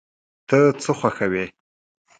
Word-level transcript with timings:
ته 0.47 0.57
څه 0.81 0.91
خوښوې؟ 0.99 1.45